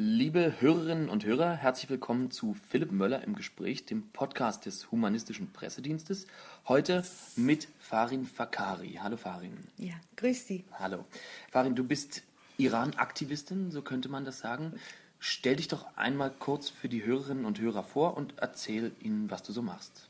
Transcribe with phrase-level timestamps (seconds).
[0.00, 5.52] Liebe Hörerinnen und Hörer, herzlich willkommen zu Philipp Möller im Gespräch, dem Podcast des Humanistischen
[5.52, 6.28] Pressedienstes.
[6.68, 7.02] Heute
[7.34, 9.00] mit Farin Fakari.
[9.02, 9.56] Hallo Farin.
[9.76, 10.62] Ja, grüß Sie.
[10.70, 11.04] Hallo.
[11.50, 12.22] Farin, du bist
[12.58, 14.74] Iran-Aktivistin, so könnte man das sagen.
[15.18, 19.42] Stell dich doch einmal kurz für die Hörerinnen und Hörer vor und erzähl ihnen, was
[19.42, 20.08] du so machst.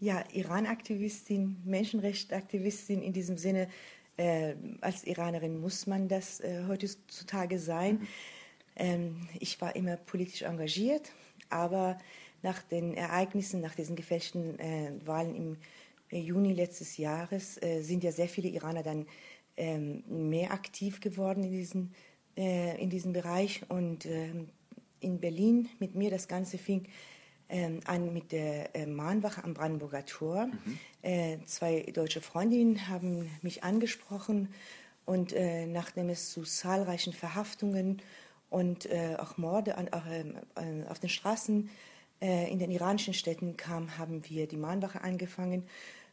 [0.00, 3.68] Ja, Iran-Aktivistin, Menschenrechtsaktivistin in diesem Sinne.
[4.16, 7.96] Äh, als Iranerin muss man das äh, heutzutage sein.
[7.96, 8.08] Mhm.
[8.80, 11.12] Ähm, ich war immer politisch engagiert,
[11.50, 11.98] aber
[12.42, 15.56] nach den Ereignissen, nach diesen gefälschten äh, Wahlen im
[16.10, 19.06] äh, Juni letztes Jahres äh, sind ja sehr viele Iraner dann
[19.56, 21.90] ähm, mehr aktiv geworden in diesem,
[22.36, 23.62] äh, in diesem Bereich.
[23.68, 24.48] Und ähm,
[25.00, 26.88] in Berlin mit mir das Ganze fing
[27.50, 30.46] ähm, an mit der äh, Mahnwache am Brandenburger Tor.
[30.46, 30.78] Mhm.
[31.02, 34.48] Äh, zwei deutsche Freundinnen haben mich angesprochen
[35.04, 38.00] und äh, nachdem es zu zahlreichen Verhaftungen
[38.50, 41.70] und äh, auch Morde an, äh, auf den Straßen
[42.20, 45.64] äh, in den iranischen Städten kam, haben wir die Mahnwache angefangen,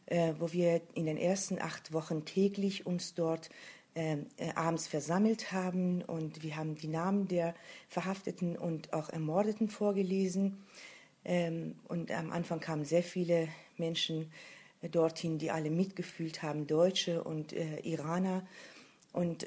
[0.06, 3.50] äh, wo wir in den ersten acht Wochen täglich uns dort
[3.94, 7.54] äh, äh, abends versammelt haben und wir haben die Namen der
[7.88, 10.64] Verhafteten und auch Ermordeten vorgelesen.
[11.26, 14.32] Ähm, und am Anfang kamen sehr viele Menschen
[14.92, 18.46] dorthin, die alle mitgefühlt haben, Deutsche und Iraner.
[19.12, 19.44] Und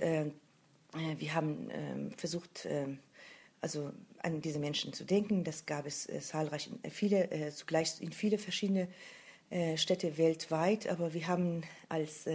[0.94, 3.00] wir haben ähm, versucht, ähm,
[3.62, 3.92] also
[4.24, 5.44] an diese Menschen zu denken.
[5.44, 8.88] Das gab es äh, zahlreich, in viele, äh, zugleich in viele verschiedene
[9.76, 10.88] Städte weltweit.
[10.88, 12.26] Aber wir haben als,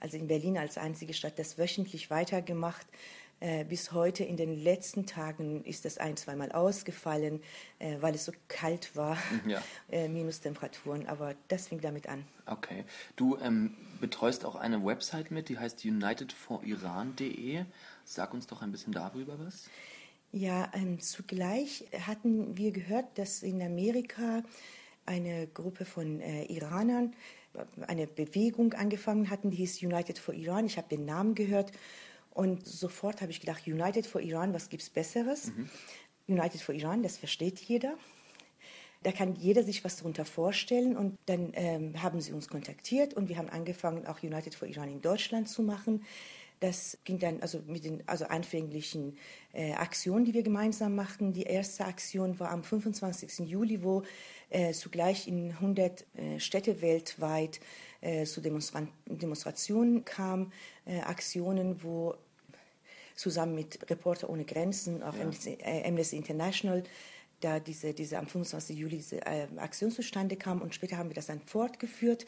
[0.00, 2.86] also in Berlin als einzige Stadt das wöchentlich weitergemacht.
[3.68, 7.40] Bis heute in den letzten Tagen ist das ein, zweimal ausgefallen,
[8.00, 9.62] weil es so kalt war, ja.
[10.08, 11.06] Minustemperaturen.
[11.06, 12.24] Aber das fing damit an.
[12.46, 12.84] Okay.
[13.16, 17.64] Du ähm, betreust auch eine Website mit, die heißt unitedforiran.de.
[18.04, 19.68] Sag uns doch ein bisschen darüber was.
[20.32, 24.42] Ja, ähm, zugleich hatten wir gehört, dass in Amerika
[25.06, 27.14] eine Gruppe von äh, Iranern
[27.86, 30.66] eine Bewegung angefangen hatten, die hieß United for Iran.
[30.66, 31.72] Ich habe den Namen gehört
[32.38, 35.46] und sofort habe ich gedacht, United for Iran, was gibt es Besseres?
[35.46, 35.68] Mhm.
[36.28, 37.94] United for Iran, das versteht jeder.
[39.02, 43.28] Da kann jeder sich was darunter vorstellen und dann ähm, haben sie uns kontaktiert und
[43.28, 46.04] wir haben angefangen, auch United for Iran in Deutschland zu machen.
[46.60, 49.16] Das ging dann also mit den also anfänglichen
[49.52, 51.32] äh, Aktionen, die wir gemeinsam machten.
[51.32, 53.48] Die erste Aktion war am 25.
[53.48, 54.04] Juli, wo
[54.50, 57.58] äh, zugleich in 100 äh, Städte weltweit
[58.00, 60.52] äh, zu Demonstra Demonstrationen kam,
[60.84, 62.14] äh, Aktionen, wo
[63.18, 65.22] zusammen mit Reporter ohne Grenzen, auch ja.
[65.22, 66.84] Amnesty äh, International,
[67.40, 68.76] da diese, diese am 25.
[68.76, 72.26] Juli diese äh, Aktion zustande kam und später haben wir das dann fortgeführt,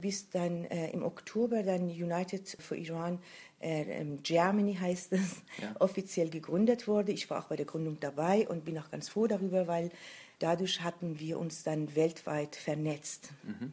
[0.00, 3.18] bis dann äh, im Oktober dann United for Iran
[3.60, 5.74] äh, ähm, Germany heißt es, ja.
[5.80, 7.12] offiziell gegründet wurde.
[7.12, 9.90] Ich war auch bei der Gründung dabei und bin auch ganz froh darüber, weil
[10.38, 13.30] dadurch hatten wir uns dann weltweit vernetzt.
[13.42, 13.72] Mhm.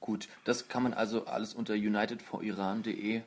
[0.00, 3.22] Gut, das kann man also alles unter unitedforiran.de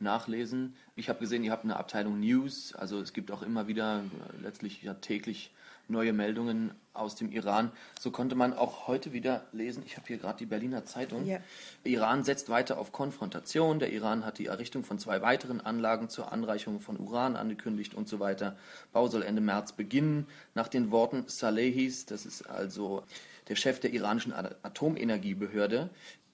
[0.00, 0.74] nachlesen.
[0.96, 4.42] Ich habe gesehen, ihr habt eine Abteilung News, also es gibt auch immer wieder äh,
[4.42, 5.52] letztlich ja täglich
[5.90, 7.70] neue Meldungen aus dem Iran.
[7.98, 11.38] So konnte man auch heute wieder lesen, ich habe hier gerade die Berliner Zeitung, ja.
[11.84, 16.32] Iran setzt weiter auf Konfrontation, der Iran hat die Errichtung von zwei weiteren Anlagen zur
[16.32, 18.56] Anreichung von Uran angekündigt und so weiter.
[18.92, 20.26] Bau soll Ende März beginnen.
[20.54, 23.04] Nach den Worten Salehis, das ist also
[23.48, 25.90] der Chef der iranischen Atomenergiebehörde,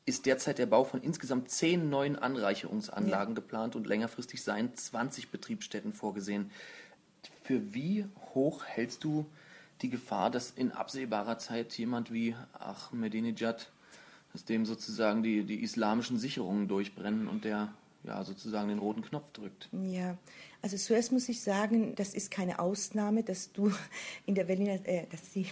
[0.07, 3.41] ist derzeit der Bau von insgesamt zehn neuen Anreicherungsanlagen ja.
[3.41, 6.51] geplant und längerfristig seien 20 Betriebsstätten vorgesehen.
[7.43, 9.27] Für wie hoch hältst du
[9.83, 13.71] die Gefahr, dass in absehbarer Zeit jemand wie Ahmadinejad,
[14.33, 17.73] dass dem sozusagen die, die islamischen Sicherungen durchbrennen und der
[18.05, 19.69] ja, sozusagen den roten Knopf drückt.
[19.73, 20.17] Ja,
[20.63, 23.73] also zuerst muss ich sagen, das ist keine Ausnahme, dass du
[24.27, 25.47] in der Berliner, äh, dass sie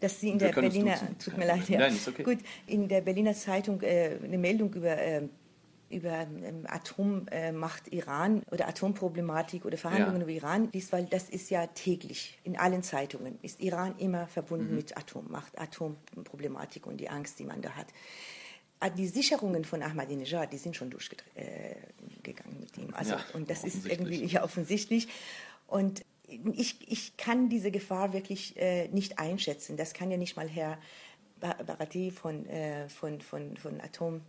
[0.00, 2.22] dass sie in Wir der Berliner, tut mir leid, ja, Nein, ist okay.
[2.22, 5.22] gut, in der Berliner Zeitung äh, eine Meldung über äh,
[5.90, 10.22] über ähm, Atommacht Iran oder Atomproblematik oder Verhandlungen ja.
[10.22, 14.70] über Iran liest, weil das ist ja täglich in allen Zeitungen, ist Iran immer verbunden
[14.70, 14.76] mhm.
[14.76, 17.86] mit Atommacht, Atomproblematik und die Angst, die man da hat.
[18.80, 22.94] Ah, die Sicherungen von Ahmadinejad, die sind schon durchgegangen äh, mit ihm.
[22.94, 25.08] Also, ja, und das ist irgendwie ja offensichtlich.
[25.66, 29.76] Und ich, ich kann diese Gefahr wirklich äh, nicht einschätzen.
[29.76, 30.78] Das kann ja nicht mal Herr
[31.40, 34.22] Barati von, äh, von, von, von Atom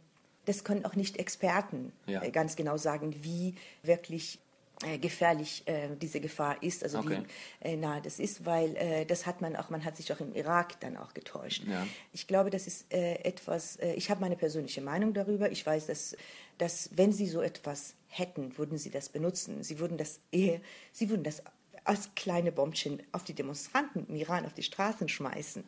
[0.49, 2.23] das können auch nicht Experten ja.
[2.23, 3.53] Äh, ganz genau sagen, wie
[3.83, 4.39] wirklich
[4.83, 7.21] äh, gefährlich äh, diese Gefahr ist, also okay.
[7.61, 10.19] wie äh, nahe das ist, weil äh, das hat man auch, man hat sich auch
[10.19, 11.63] im Irak dann auch getäuscht.
[11.67, 11.85] Ja.
[12.13, 15.51] Ich glaube, das ist äh, etwas, ich habe meine persönliche Meinung darüber.
[15.51, 16.17] Ich weiß, dass,
[16.57, 19.61] dass wenn Sie so etwas hätten, würden Sie das benutzen.
[19.61, 20.61] Sie würden das eher,
[20.91, 21.43] Sie würden das
[21.89, 25.63] als kleine Bombchen auf die Demonstranten im Iran, auf die Straßen schmeißen.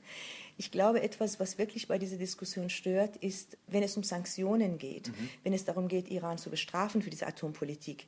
[0.56, 5.08] Ich glaube, etwas, was wirklich bei dieser Diskussion stört, ist, wenn es um Sanktionen geht,
[5.08, 5.30] mhm.
[5.44, 8.06] wenn es darum geht, Iran zu bestrafen für diese Atompolitik.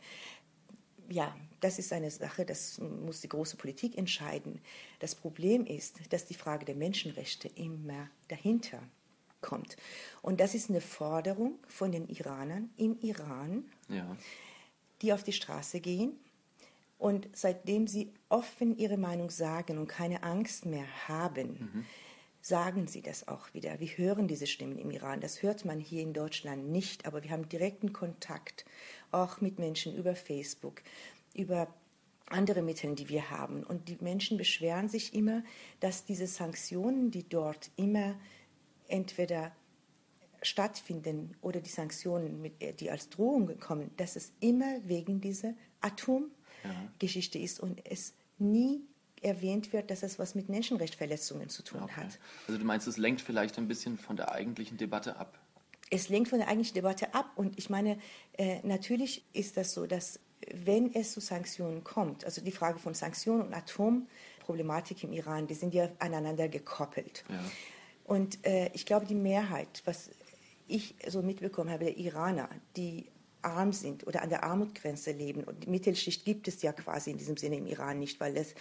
[1.10, 4.62] Ja, das ist eine Sache, das muss die große Politik entscheiden.
[5.00, 8.80] Das Problem ist, dass die Frage der Menschenrechte immer dahinter
[9.42, 9.76] kommt.
[10.22, 14.16] Und das ist eine Forderung von den Iranern im Iran, ja.
[15.02, 16.20] die auf die Straße gehen
[17.04, 21.86] und seitdem sie offen ihre Meinung sagen und keine Angst mehr haben, mhm.
[22.40, 23.82] sagen sie das auch wieder.
[23.82, 25.20] Wir hören diese Stimmen im Iran.
[25.20, 28.64] Das hört man hier in Deutschland nicht, aber wir haben direkten Kontakt
[29.12, 30.82] auch mit Menschen über Facebook,
[31.34, 31.68] über
[32.28, 33.66] andere Mittel, die wir haben.
[33.66, 35.44] Und die Menschen beschweren sich immer,
[35.82, 38.16] dass diese Sanktionen, die dort immer
[38.88, 39.52] entweder
[40.42, 42.50] stattfinden oder die Sanktionen,
[42.80, 46.32] die als Drohung kommen, dass es immer wegen dieser Atom
[47.00, 48.82] Geschichte ist und es nie
[49.22, 51.94] erwähnt wird, dass es was mit Menschenrechtsverletzungen zu tun okay.
[51.96, 52.20] hat.
[52.48, 55.40] Also du meinst, es lenkt vielleicht ein bisschen von der eigentlichen Debatte ab?
[55.90, 57.98] Es lenkt von der eigentlichen Debatte ab und ich meine,
[58.38, 60.20] äh, natürlich ist das so, dass
[60.52, 65.54] wenn es zu Sanktionen kommt, also die Frage von Sanktionen und Atomproblematik im Iran, die
[65.54, 67.24] sind ja aneinander gekoppelt.
[67.30, 67.40] Ja.
[68.06, 70.10] Und äh, ich glaube, die Mehrheit, was
[70.68, 73.06] ich so mitbekommen habe, der Iraner, die
[73.46, 75.44] arm sind oder an der Armutsgrenze leben.
[75.44, 78.56] Und die Mittelschicht gibt es ja quasi in diesem Sinne im Iran nicht, weil, es,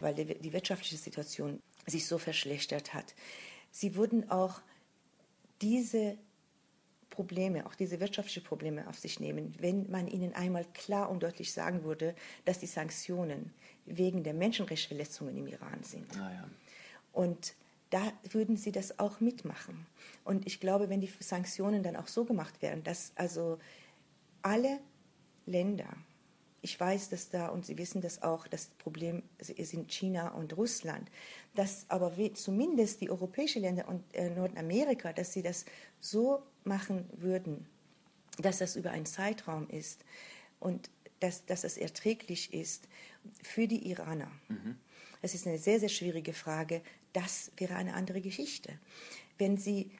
[0.00, 3.14] weil die wirtschaftliche Situation sich so verschlechtert hat.
[3.70, 4.60] Sie wurden auch
[5.60, 6.16] diese
[7.10, 11.52] Probleme, auch diese wirtschaftlichen Probleme auf sich nehmen, wenn man ihnen einmal klar und deutlich
[11.52, 12.14] sagen würde,
[12.44, 13.52] dass die Sanktionen
[13.86, 16.16] wegen der Menschenrechtsverletzungen im Iran sind.
[16.16, 16.48] Ah ja.
[17.12, 17.54] Und
[17.90, 19.86] da würden sie das auch mitmachen.
[20.24, 23.58] Und ich glaube, wenn die Sanktionen dann auch so gemacht werden, dass also
[24.42, 24.80] alle
[25.46, 25.88] Länder,
[26.60, 31.08] ich weiß, dass da, und Sie wissen das auch, das Problem sind China und Russland,
[31.54, 35.64] dass aber zumindest die europäischen Länder und äh, Nordamerika, dass sie das
[36.00, 37.66] so machen würden,
[38.38, 40.04] dass das über einen Zeitraum ist
[40.60, 40.90] und
[41.20, 42.88] dass, dass es erträglich ist
[43.42, 44.30] für die Iraner.
[44.48, 44.76] Mhm.
[45.22, 46.82] Das ist eine sehr, sehr schwierige Frage.
[47.12, 48.78] Das wäre eine andere Geschichte.
[49.36, 49.90] Wenn Sie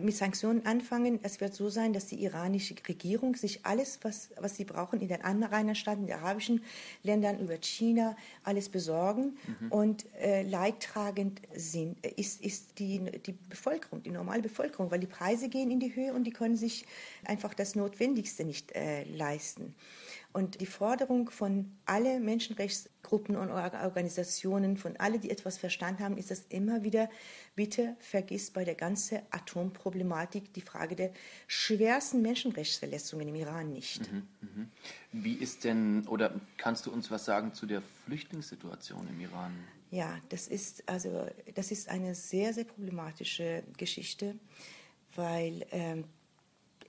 [0.00, 1.20] mit Sanktionen anfangen.
[1.22, 5.08] Es wird so sein, dass die iranische Regierung sich alles, was, was sie brauchen, in
[5.08, 6.62] den Anrainerstaaten, in den arabischen
[7.02, 9.36] Ländern, über China, alles besorgen.
[9.60, 9.72] Mhm.
[9.72, 15.48] Und äh, leidtragend sind, ist, ist die, die Bevölkerung, die normale Bevölkerung, weil die Preise
[15.48, 16.86] gehen in die Höhe und die können sich
[17.24, 19.74] einfach das Notwendigste nicht äh, leisten.
[20.34, 26.32] Und die Forderung von allen Menschenrechtsgruppen und Organisationen, von allen, die etwas verstanden haben, ist
[26.32, 27.08] es immer wieder,
[27.54, 31.12] bitte vergiss bei der ganzen Atomproblematik die Frage der
[31.46, 34.10] schwersten Menschenrechtsverletzungen im Iran nicht.
[34.10, 34.66] Mhm, mh.
[35.12, 39.54] Wie ist denn, oder kannst du uns was sagen zu der Flüchtlingssituation im Iran?
[39.92, 44.34] Ja, das ist, also, das ist eine sehr, sehr problematische Geschichte,
[45.14, 46.02] weil ähm,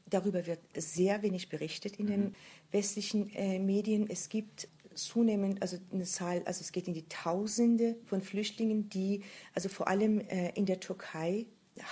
[0.07, 2.09] darüber wird sehr wenig berichtet in mhm.
[2.09, 2.36] den
[2.75, 4.07] westlichen äh, Medien.
[4.10, 9.22] Es gibt zunehmend, also eine Zahl, also es geht in die Tausende von Flüchtlingen, die
[9.54, 11.45] also vor allem äh, in der Türkei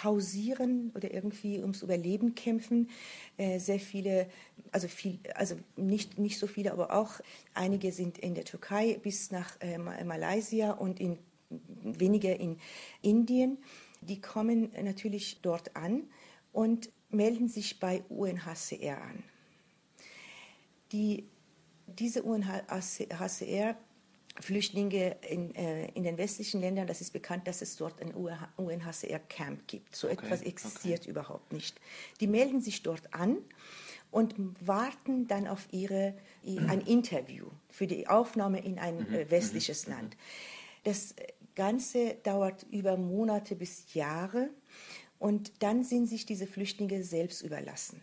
[0.04, 2.90] hausieren oder irgendwie ums Überleben kämpfen.
[3.38, 4.28] Äh, sehr viele,
[4.72, 7.20] also viel, also nicht, nicht so viele, aber auch
[7.54, 11.18] einige sind in der Türkei bis nach äh, Malaysia und in,
[11.50, 12.58] weniger in
[13.02, 13.58] Indien.
[14.02, 16.04] Die kommen natürlich dort an
[16.52, 19.24] und melden sich bei UNHCR an
[20.94, 21.28] die,
[21.88, 23.76] diese UNHCR
[24.40, 28.14] Flüchtlinge in, äh, in den westlichen Ländern, das ist bekannt, dass es dort ein
[28.58, 29.96] UNHCR-Camp gibt.
[29.96, 31.12] So okay, etwas existiert okay.
[31.12, 31.80] überhaupt nicht.
[32.20, 33.38] Die melden sich dort an
[34.10, 34.34] und
[34.66, 39.94] warten dann auf ihre, ein Interview für die Aufnahme in ein mhm, äh, westliches mhm,
[39.94, 40.18] Land.
[40.84, 41.14] Das
[41.54, 44.50] Ganze dauert über Monate bis Jahre
[45.20, 48.02] und dann sind sich diese Flüchtlinge selbst überlassen.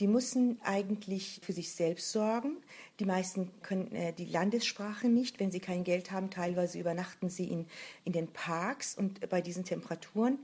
[0.00, 2.58] Die müssen eigentlich für sich selbst sorgen.
[3.00, 5.40] Die meisten können äh, die Landessprache nicht.
[5.40, 7.66] Wenn sie kein Geld haben, teilweise übernachten sie in,
[8.04, 10.38] in den Parks und bei diesen Temperaturen.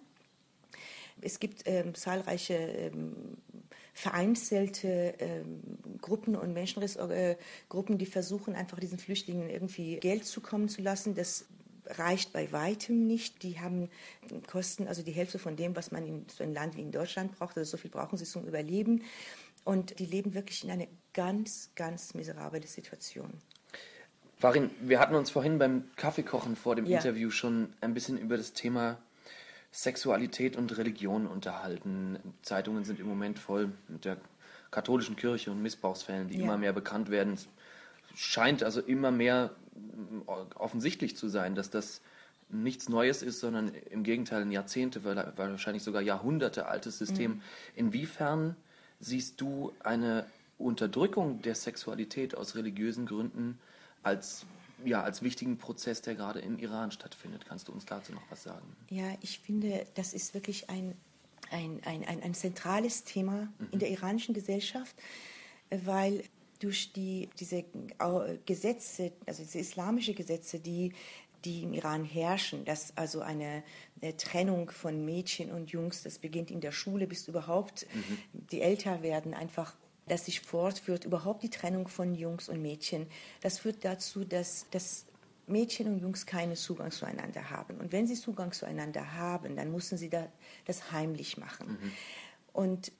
[1.20, 3.38] Es gibt ähm, zahlreiche ähm,
[3.92, 5.60] vereinzelte ähm,
[6.00, 11.14] Gruppen und Menschenrechtsgruppen, die versuchen einfach diesen Flüchtlingen irgendwie Geld zukommen zu lassen.
[11.14, 11.46] Das
[11.86, 13.42] reicht bei weitem nicht.
[13.42, 13.88] Die haben
[14.46, 17.38] Kosten, also die Hälfte von dem, was man in so einem Land wie in Deutschland
[17.38, 17.56] braucht.
[17.56, 19.02] Also so viel brauchen sie zum Überleben.
[19.64, 23.30] Und die leben wirklich in einer ganz, ganz miserablen Situation.
[24.36, 26.98] Farin, wir hatten uns vorhin beim Kaffeekochen vor dem ja.
[26.98, 28.98] Interview schon ein bisschen über das Thema
[29.70, 32.18] Sexualität und Religion unterhalten.
[32.42, 34.18] Zeitungen sind im Moment voll mit der
[34.70, 36.44] katholischen Kirche und Missbrauchsfällen, die ja.
[36.44, 37.38] immer mehr bekannt werden.
[38.14, 39.50] scheint also immer mehr
[40.56, 42.02] offensichtlich zu sein, dass das
[42.50, 47.32] nichts Neues ist, sondern im Gegenteil ein Jahrzehnte, wahrscheinlich sogar Jahrhunderte altes System.
[47.32, 47.42] Mhm.
[47.74, 48.56] Inwiefern
[49.04, 50.26] siehst du eine
[50.58, 53.58] Unterdrückung der Sexualität aus religiösen Gründen
[54.02, 54.46] als,
[54.84, 57.44] ja, als wichtigen Prozess, der gerade im Iran stattfindet?
[57.46, 58.66] Kannst du uns dazu noch was sagen?
[58.90, 60.96] Ja, ich finde, das ist wirklich ein,
[61.50, 63.68] ein, ein, ein, ein zentrales Thema mhm.
[63.72, 64.96] in der iranischen Gesellschaft,
[65.70, 66.24] weil
[66.60, 67.64] durch die, diese
[68.46, 70.92] Gesetze, also diese islamischen Gesetze, die
[71.44, 73.62] die im Iran herrschen, dass also eine,
[74.00, 78.18] eine, Trennung von Mädchen und Jungs, das beginnt in der Schule bis überhaupt mhm.
[78.50, 79.74] die älter werden, einfach
[80.06, 83.06] dass sich fortführt, überhaupt die Trennung von Jungs und Mädchen.
[83.40, 85.06] Das führt dazu, dass, dass
[85.46, 87.78] Mädchen und Jungs keinen Zugang zueinander haben.
[87.78, 90.28] Und wenn sie Zugang zueinander haben, dann müssen sie da,
[90.66, 91.68] das heimlich machen.
[91.68, 91.92] Mhm.
[92.52, 92.92] Und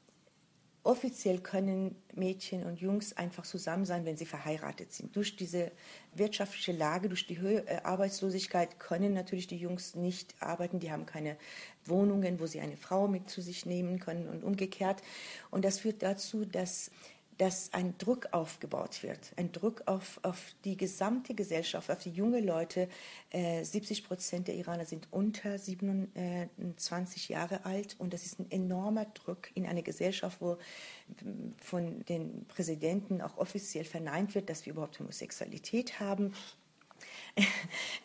[0.85, 5.17] offiziell können Mädchen und Jungs einfach zusammen sein, wenn sie verheiratet sind.
[5.17, 5.73] Durch diese
[6.15, 10.79] wirtschaftliche Lage, durch die Höhe, äh, Arbeitslosigkeit können natürlich die Jungs nicht arbeiten.
[10.79, 11.37] Die haben keine
[11.87, 15.03] Wohnungen, wo sie eine Frau mit zu sich nehmen können und umgekehrt.
[15.51, 16.91] Und das führt dazu, dass
[17.39, 22.45] dass ein Druck aufgebaut wird, ein Druck auf, auf die gesamte Gesellschaft, auf die jungen
[22.45, 22.89] Leute.
[23.31, 29.07] Äh, 70 Prozent der Iraner sind unter 27 Jahre alt und das ist ein enormer
[29.07, 30.59] Druck in einer Gesellschaft, wo
[31.59, 36.33] von den Präsidenten auch offiziell verneint wird, dass wir überhaupt Homosexualität haben.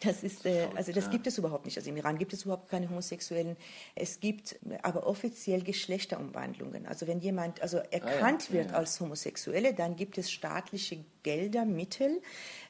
[0.02, 1.78] Das ist, äh, also das gibt es überhaupt nicht.
[1.78, 3.58] Also im Iran gibt es überhaupt keine Homosexuellen.
[3.96, 6.86] Es gibt aber offiziell Geschlechterumwandlungen.
[6.86, 8.60] Also wenn jemand also erkannt ah, ja.
[8.60, 8.78] wird ja.
[8.78, 12.22] als Homosexuelle, dann gibt es staatliche Gelder, Mittel.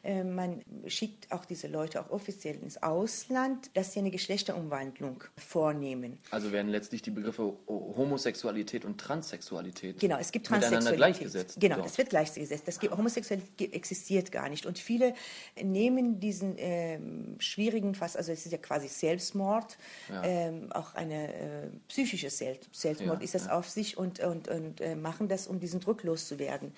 [0.03, 6.19] Äh, man schickt auch diese Leute auch offiziell ins Ausland, dass sie eine Geschlechterumwandlung vornehmen.
[6.31, 10.97] Also werden letztlich die Begriffe Homosexualität und Transsexualität genau, es gibt Transsexualität.
[10.97, 11.57] gleichgesetzt.
[11.59, 12.67] Genau, es wird gleichgesetzt.
[12.67, 14.65] Das gibt, Homosexualität existiert gar nicht.
[14.65, 15.13] Und viele
[15.61, 16.99] nehmen diesen äh,
[17.39, 19.77] schwierigen, fast, also es ist ja quasi Selbstmord,
[20.09, 20.23] ja.
[20.23, 23.57] ähm, auch eine äh, psychische Selbstmord ja, ist das ja.
[23.57, 26.73] auf sich und, und, und äh, machen das, um diesen Druck loszuwerden.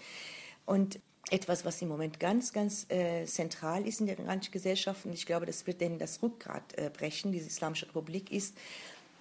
[0.65, 0.99] Und
[1.29, 5.25] etwas, was im Moment ganz, ganz äh, zentral ist in der iranischen Gesellschaft, und ich
[5.25, 8.57] glaube, das wird denn das Rückgrat äh, brechen, diese Islamische Republik, ist.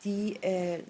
[0.04, 0.82] Die äh, äh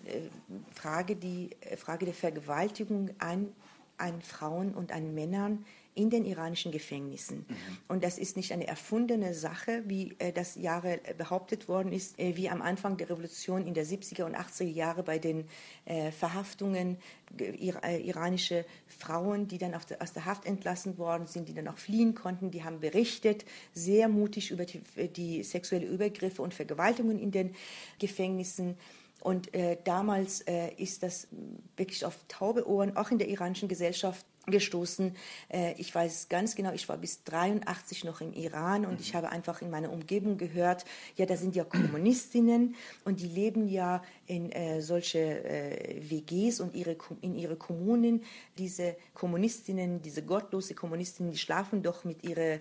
[0.73, 3.52] Frage, die äh, Frage der Vergewaltigung an,
[3.99, 7.47] an Frauen und an Männern in den iranischen Gefängnissen.
[7.49, 7.56] Mhm.
[7.88, 12.18] Und das ist nicht eine erfundene Sache, wie äh, das Jahre äh, behauptet worden ist,
[12.18, 15.49] äh, wie am Anfang der Revolution in der 70er und 80er Jahre bei den
[15.85, 16.99] äh, Verhaftungen
[17.38, 21.78] äh, iranische Frauen, die dann der, aus der Haft entlassen worden sind, die dann auch
[21.78, 23.44] fliehen konnten, die haben berichtet,
[23.75, 27.54] sehr mutig über die, die sexuelle Übergriffe und Vergewaltigungen in den
[27.99, 28.76] Gefängnissen.
[29.20, 31.28] Und äh, damals äh, ist das
[31.76, 35.16] wirklich auf taube Ohren, auch in der iranischen Gesellschaft, gestoßen.
[35.49, 39.19] Äh, ich weiß ganz genau, ich war bis 83 noch im Iran und ich mhm.
[39.19, 40.85] habe einfach in meiner Umgebung gehört,
[41.16, 46.77] ja, da sind ja Kommunistinnen und die leben ja in äh, solche äh, WGs und
[46.77, 48.23] ihre, in ihre Kommunen.
[48.59, 52.61] Diese Kommunistinnen, diese gottlose Kommunistinnen, die schlafen doch mit ihre,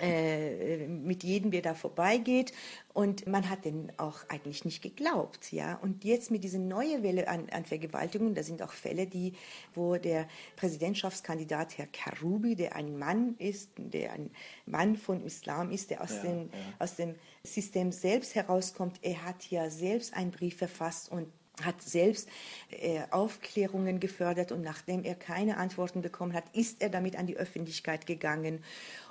[0.00, 2.52] äh, mit jedem, der da vorbeigeht.
[2.92, 5.76] Und man hat denen auch eigentlich nicht geglaubt, ja.
[5.76, 9.34] Und jetzt mit dieser neuen Welle an, an Vergewaltigungen, da sind auch Fälle, die,
[9.74, 14.30] wo der Präsidentschaftskandidat Herr Karoubi, der ein Mann ist, der ein
[14.66, 16.58] Mann von Islam ist, der aus, ja, dem, ja.
[16.80, 21.26] aus dem System selbst herauskommt, er hat ja selbst einen Brief verfasst und
[21.62, 22.28] hat selbst
[22.70, 27.36] äh, Aufklärungen gefördert und nachdem er keine Antworten bekommen hat, ist er damit an die
[27.36, 28.62] Öffentlichkeit gegangen.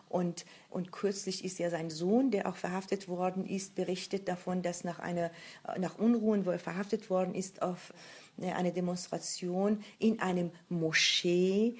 [0.09, 4.83] Und, und kürzlich ist ja sein Sohn, der auch verhaftet worden ist, berichtet davon, dass
[4.83, 5.31] nach, einer,
[5.77, 7.93] nach Unruhen, wo er verhaftet worden ist, auf
[8.41, 11.77] äh, eine Demonstration in einem Moschee,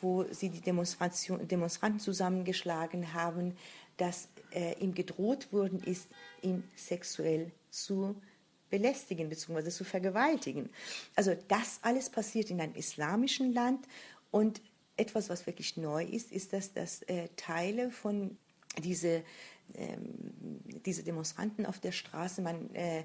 [0.00, 3.56] wo sie die Demonstration, Demonstranten zusammengeschlagen haben,
[3.96, 6.08] dass äh, ihm gedroht worden ist,
[6.42, 8.16] ihn sexuell zu
[8.70, 9.70] belästigen bzw.
[9.70, 10.70] zu vergewaltigen.
[11.14, 13.86] Also das alles passiert in einem islamischen Land
[14.30, 14.62] und
[14.96, 18.36] etwas, was wirklich neu ist, ist, dass, dass äh, Teile von
[18.82, 19.22] diese,
[19.74, 23.04] ähm, diese Demonstranten auf der Straße, man äh,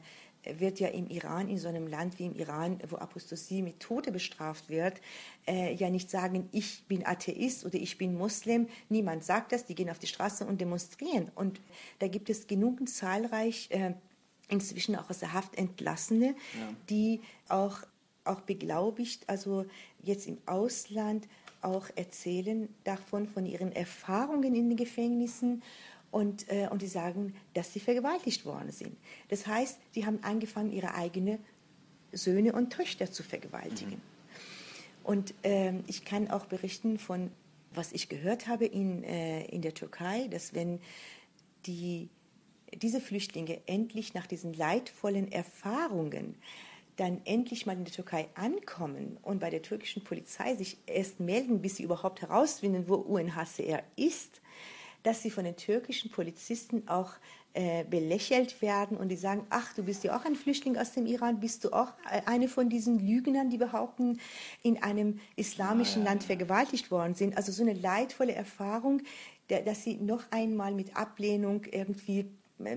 [0.58, 4.12] wird ja im Iran, in so einem Land wie im Iran, wo Apostasie mit Tode
[4.12, 5.02] bestraft wird,
[5.48, 8.68] äh, ja nicht sagen, ich bin Atheist oder ich bin Muslim.
[8.90, 11.32] Niemand sagt das, die gehen auf die Straße und demonstrieren.
[11.36, 11.60] Und
[12.00, 13.94] da gibt es genug zahlreich äh,
[14.50, 16.74] inzwischen auch aus der Haft entlassene, ja.
[16.90, 17.80] die auch,
[18.24, 19.66] auch beglaubigt, also
[20.02, 21.28] jetzt im Ausland
[21.62, 25.64] auch erzählen davon, von ihren Erfahrungen in den Gefängnissen
[26.18, 28.98] und, äh, und die sagen, dass sie vergewaltigt worden sind.
[29.30, 31.38] Das heißt, sie haben angefangen, ihre eigenen
[32.12, 33.92] Söhne und Töchter zu vergewaltigen.
[33.92, 35.04] Mhm.
[35.04, 37.30] Und äh, ich kann auch berichten von
[37.74, 40.80] was ich gehört habe in, äh, in der Türkei, dass wenn
[41.68, 42.10] die,
[42.74, 46.36] diese Flüchtlinge endlich nach diesen leidvollen Erfahrungen
[46.96, 51.62] dann endlich mal in der Türkei ankommen und bei der türkischen Polizei sich erst melden,
[51.62, 54.42] bis sie überhaupt herausfinden, wo UNHCR ist,
[55.04, 57.14] dass sie von den türkischen Polizisten auch
[57.54, 61.08] äh, belächelt werden und die sagen, ach, du bist ja auch ein Flüchtling aus dem
[61.08, 64.20] Iran, bist du auch äh, eine von diesen Lügnern, die behaupten,
[64.62, 67.36] in einem islamischen ja, ja, Land vergewaltigt worden sind.
[67.36, 69.02] Also so eine leidvolle Erfahrung,
[69.50, 72.30] der, dass sie noch einmal mit Ablehnung irgendwie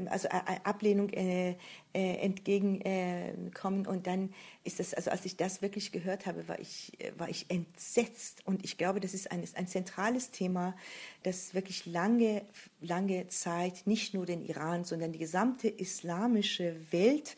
[0.08, 1.56] also äh, äh, Ablehnung äh,
[1.92, 3.86] entgegenkommen.
[3.86, 4.32] und dann
[4.62, 8.46] ist das, also als ich das wirklich gehört habe, war ich, war ich entsetzt.
[8.46, 10.76] Und ich glaube, das ist ein, ein zentrales Thema,
[11.22, 12.42] das wirklich lange,
[12.80, 17.36] lange Zeit nicht nur den Iran, sondern die gesamte islamische Welt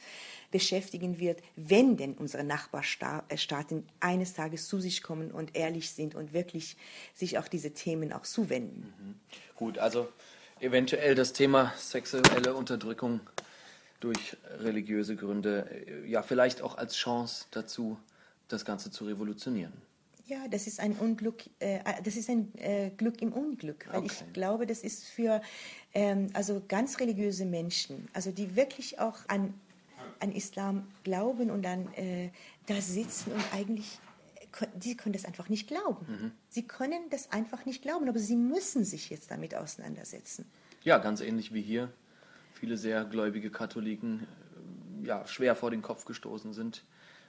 [0.51, 6.33] beschäftigen wird, wenn denn unsere Nachbarstaaten eines Tages zu sich kommen und ehrlich sind und
[6.33, 6.77] wirklich
[7.15, 8.93] sich auch diese Themen auch zuwenden.
[8.99, 9.15] Mhm.
[9.57, 10.09] Gut, also
[10.63, 13.21] eventuell das Thema sexuelle Unterdrückung
[14.01, 17.99] durch religiöse Gründe, äh, ja, vielleicht auch als Chance dazu,
[18.49, 19.73] das Ganze zu revolutionieren.
[20.27, 24.11] Ja, das ist ein Unglück, äh, das ist ein äh, Glück im Unglück, weil okay.
[24.13, 25.43] ich glaube, das ist für
[25.95, 29.55] ähm, also ganz religiöse Menschen, also die wirklich auch an,
[30.21, 32.31] an Islam glauben und dann äh,
[32.67, 33.99] da sitzen und eigentlich
[34.81, 36.07] sie können das einfach nicht glauben.
[36.09, 36.33] Mhm.
[36.49, 40.47] Sie können das einfach nicht glauben, aber sie müssen sich jetzt damit auseinandersetzen.
[40.83, 41.93] Ja, ganz ähnlich wie hier.
[42.55, 44.27] Viele sehr gläubige Katholiken
[45.03, 46.85] äh, ja, schwer vor den Kopf gestoßen sind.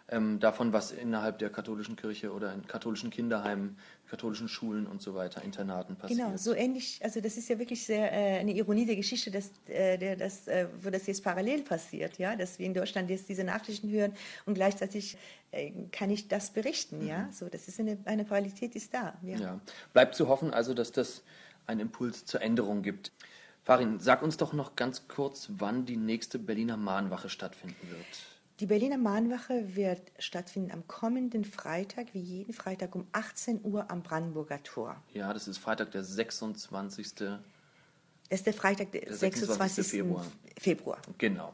[0.10, 5.16] Ähm, davon, was innerhalb der katholischen Kirche oder in katholischen Kinderheimen, katholischen Schulen und so
[5.16, 6.20] weiter, Internaten passiert.
[6.20, 9.52] Genau, so ähnlich, also das ist ja wirklich sehr äh, eine Ironie der Geschichte, dass,
[9.68, 13.30] äh, der, das, äh, wo das jetzt parallel passiert, ja, dass wir in Deutschland jetzt
[13.30, 14.14] diese Nachrichten hören
[14.46, 15.18] und gleichzeitig
[15.52, 17.08] äh, kann ich das berichten, mhm.
[17.08, 19.14] ja, so das ist eine, eine Parallelität ist da.
[19.24, 19.38] Ja.
[19.38, 19.60] ja,
[19.94, 21.24] bleibt zu hoffen also, dass das
[21.66, 23.14] einen Impuls zur Änderung gibt.
[23.64, 28.33] Farin, sag uns doch noch ganz kurz, wann die nächste Berliner Mahnwache stattfinden wird.
[28.64, 34.04] Die Berliner Mahnwache wird stattfinden am kommenden Freitag, wie jeden Freitag um 18 Uhr am
[34.04, 35.04] Brandenburger Tor.
[35.12, 37.14] Ja, das ist Freitag, der 26.
[37.16, 37.40] Das
[38.30, 39.86] ist der Freitag, der, der 26.
[39.86, 39.88] 26.
[39.92, 40.26] Februar.
[40.58, 40.98] Februar.
[41.18, 41.54] Genau.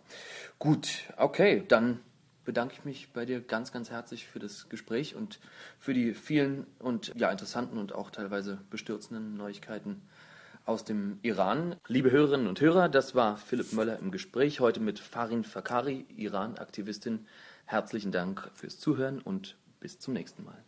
[0.60, 2.00] Gut, okay, dann
[2.46, 5.40] bedanke ich mich bei dir ganz, ganz herzlich für das Gespräch und
[5.80, 10.04] für die vielen und ja, interessanten und auch teilweise bestürzenden Neuigkeiten
[10.70, 11.76] aus dem Iran.
[11.88, 17.26] Liebe Hörerinnen und Hörer, das war Philipp Möller im Gespräch heute mit Farin Fakari, Iran-Aktivistin.
[17.66, 20.64] Herzlichen Dank fürs Zuhören und bis zum nächsten Mal.